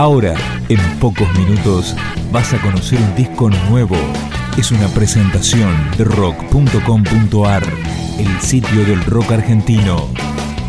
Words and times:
Ahora, 0.00 0.34
en 0.70 0.80
pocos 0.98 1.28
minutos, 1.38 1.94
vas 2.32 2.54
a 2.54 2.62
conocer 2.62 2.98
un 2.98 3.14
disco 3.16 3.50
nuevo. 3.68 3.98
Es 4.56 4.70
una 4.70 4.88
presentación 4.88 5.76
de 5.98 6.04
rock.com.ar, 6.04 7.62
el 8.18 8.40
sitio 8.40 8.86
del 8.86 9.04
rock 9.04 9.32
argentino. 9.32 10.08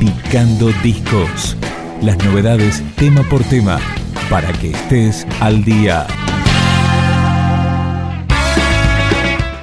Picando 0.01 0.69
discos. 0.83 1.55
Las 2.01 2.17
novedades 2.25 2.83
tema 2.97 3.23
por 3.23 3.41
tema, 3.45 3.79
para 4.29 4.51
que 4.51 4.71
estés 4.71 5.25
al 5.39 5.63
día. 5.63 6.07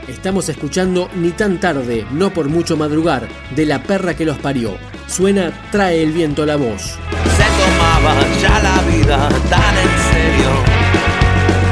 Estamos 0.09 0.49
escuchando 0.49 1.11
Ni 1.15 1.33
tan 1.33 1.61
tarde, 1.61 2.07
no 2.11 2.31
por 2.31 2.49
mucho 2.49 2.79
madrugar, 2.79 3.29
de 3.55 3.67
la 3.67 3.83
perra 3.83 4.17
que 4.17 4.25
los 4.25 4.39
parió. 4.39 4.79
Suena 5.09 5.53
Trae 5.71 6.03
el 6.03 6.13
viento 6.13 6.47
la 6.47 6.57
voz 6.57 6.99
ya 8.41 8.59
la 8.61 8.81
vida 8.91 9.29
tan 9.51 9.75
en 9.85 9.93
serio 10.11 10.51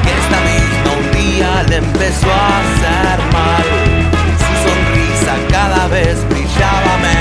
que 0.02 0.10
esta 0.20 0.38
misma 0.50 0.90
un 1.00 1.06
día 1.12 1.62
le 1.68 1.76
empezó 1.76 2.28
a 2.30 2.48
hacer 2.60 3.18
mal. 3.32 3.66
Su 4.44 4.52
sonrisa 4.64 5.34
cada 5.50 5.88
vez 5.88 6.16
brillaba 6.28 6.96
menos 7.02 7.15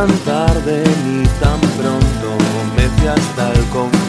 tan 0.00 0.18
tarde 0.24 0.82
ni 1.04 1.26
tan 1.40 1.60
pronto 1.76 2.28
me 2.74 2.88
fui 2.88 3.06
hasta 3.06 3.52
el 3.52 3.64
confín 3.68 3.99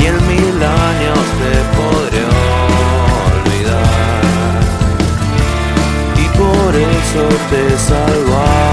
Y 0.00 0.06
en 0.06 0.16
mil 0.28 0.62
años 0.62 1.18
te 1.40 1.52
podré 1.76 2.22
olvidar. 3.34 4.60
Y 6.16 6.24
por 6.38 6.74
eso 6.76 7.22
te 7.50 7.62
salvaré. 7.78 8.67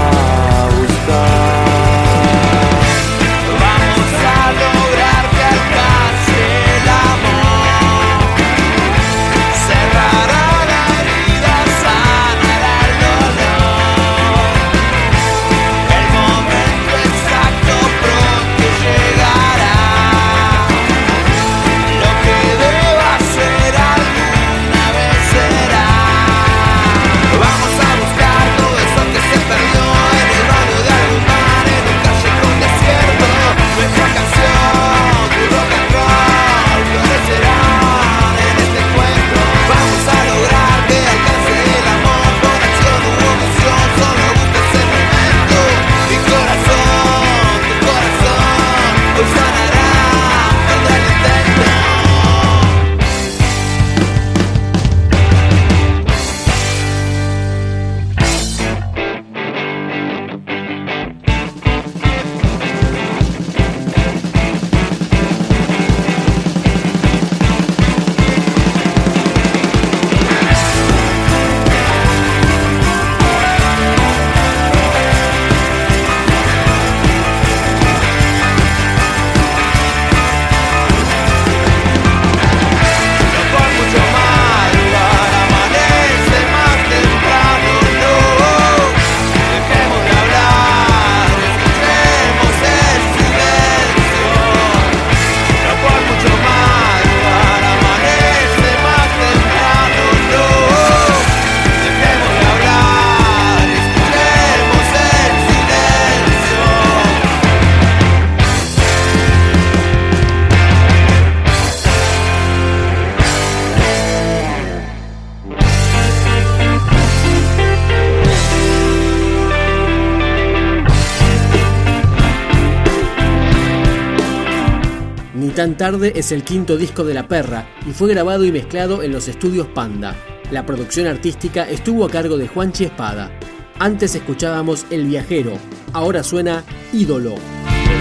Tan 125.56 125.78
Tarde 125.78 126.12
es 126.14 126.32
el 126.32 126.44
quinto 126.44 126.76
disco 126.76 127.02
de 127.02 127.14
La 127.14 127.28
Perra 127.28 127.66
y 127.88 127.92
fue 127.92 128.10
grabado 128.10 128.44
y 128.44 128.52
mezclado 128.52 129.02
en 129.02 129.10
los 129.10 129.26
estudios 129.26 129.66
Panda. 129.66 130.14
La 130.50 130.66
producción 130.66 131.06
artística 131.06 131.66
estuvo 131.66 132.04
a 132.04 132.10
cargo 132.10 132.36
de 132.36 132.46
Juanchi 132.46 132.84
Espada. 132.84 133.30
Antes 133.78 134.14
escuchábamos 134.14 134.84
El 134.90 135.06
Viajero, 135.06 135.52
ahora 135.94 136.22
suena 136.22 136.62
Ídolo. 136.92 137.36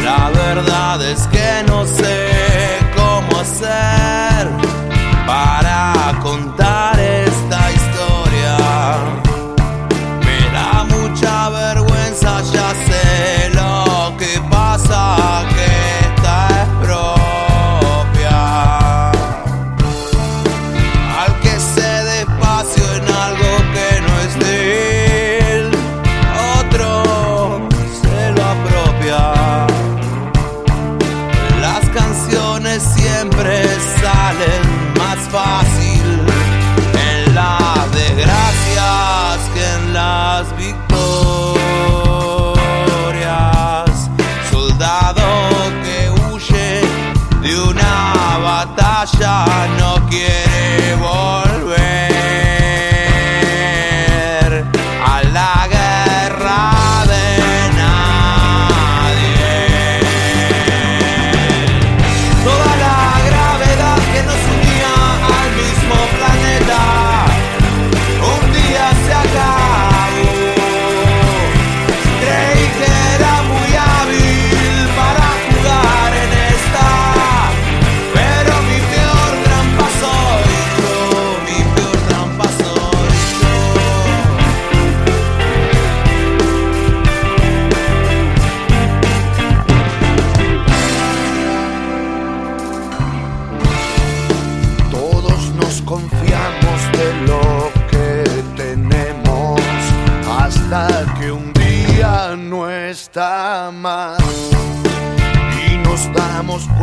La 0.03 0.31
verdad 0.31 1.09
es 1.09 1.27
que 1.27 1.63
no 1.65 1.85
sé 1.85 2.27
cómo 2.93 3.39
hacer 3.39 4.49
para 5.25 6.19
contar 6.21 6.99
esta 6.99 7.71
historia 7.71 7.84
de 47.45 47.61
una 47.61 48.39
batalla 48.41 49.45
no 49.77 50.07
quiere 50.09 50.95
volver. 50.95 52.14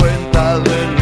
cuenta 0.02 0.58
de 0.58 1.01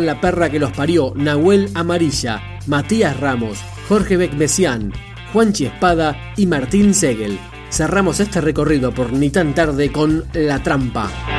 la 0.00 0.20
perra 0.20 0.50
que 0.50 0.58
los 0.58 0.72
parió 0.72 1.12
Nahuel 1.14 1.70
Amarilla, 1.74 2.40
Matías 2.66 3.18
Ramos, 3.20 3.58
Jorge 3.88 4.16
Beck-Mesián, 4.16 4.92
Juanchi 5.32 5.66
Espada 5.66 6.32
y 6.36 6.46
Martín 6.46 6.94
Segel. 6.94 7.38
Cerramos 7.70 8.20
este 8.20 8.40
recorrido 8.40 8.92
por 8.92 9.12
Ni 9.12 9.30
tan 9.30 9.54
tarde 9.54 9.90
con 9.90 10.24
La 10.34 10.62
Trampa. 10.62 11.31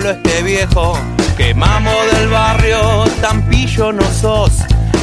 Este 0.00 0.42
viejo. 0.42 0.98
Quemamos 1.36 1.94
del 2.12 2.28
barrio, 2.28 3.04
Tampillo 3.20 3.92
no 3.92 4.02
sos. 4.10 4.52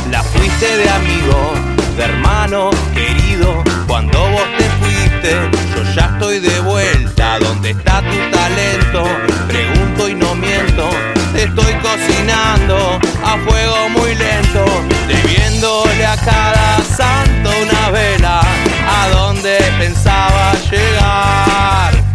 La 0.09 0.23
fuiste 0.23 0.77
de 0.77 0.89
amigo, 0.89 1.53
de 1.95 2.03
hermano 2.05 2.71
querido. 2.95 3.63
Cuando 3.87 4.19
vos 4.19 4.47
te 4.57 4.63
fuiste, 4.81 5.35
yo 5.75 5.83
ya 5.93 6.09
estoy 6.13 6.39
de 6.39 6.59
vuelta. 6.61 7.37
¿Dónde 7.39 7.69
está 7.71 8.01
tu 8.01 8.35
talento? 8.35 9.03
Pregunto 9.47 10.09
y 10.09 10.15
no 10.15 10.33
miento. 10.33 10.89
Te 11.33 11.43
estoy 11.43 11.73
cocinando 11.83 12.99
a 13.23 13.37
fuego 13.47 13.89
muy 13.89 14.15
lento. 14.15 14.65
Debiéndole 15.07 16.05
a 16.05 16.17
cada 16.17 16.79
santo 16.97 17.51
una 17.61 17.89
vela. 17.91 18.41
¿A 18.41 19.09
dónde 19.09 19.55
pensaba 19.77 20.53
llegar? 20.71 22.08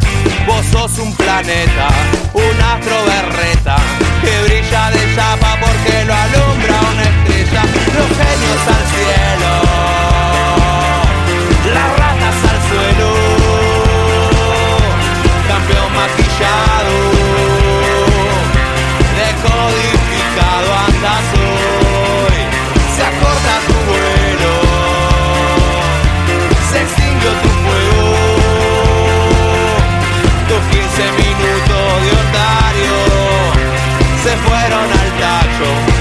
Un 1.05 1.13
planeta, 1.17 1.89
un 2.33 2.63
astro 2.63 2.97
berreta, 3.05 3.77
que 4.23 4.33
brilla 4.45 4.91
de 4.91 5.15
chapa 5.15 5.59
porque 5.61 6.03
lo 6.07 6.15
alumbra 6.15 6.81
una 6.93 7.03
estrella. 7.03 7.63
Los 7.95 8.09
genios 8.21 8.63
al 8.75 8.85
cielo, 8.93 9.34
fueron 34.47 34.91
al 35.01 35.11
tacho 35.21 35.94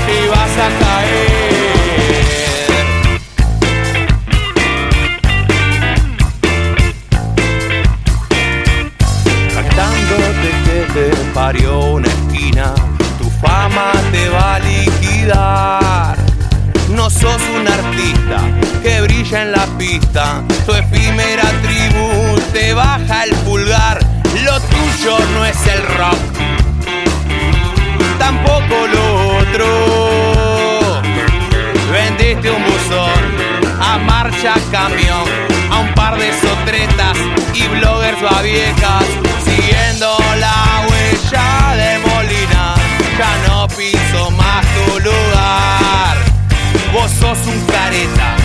sos 47.23 47.47
un 47.47 47.59
careta, 47.67 48.35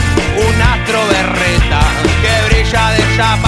un 0.47 0.63
astro 0.63 1.01
berreta 1.09 1.81
que 2.23 2.35
brilla 2.47 2.91
de 2.93 3.03
chapa 3.17 3.48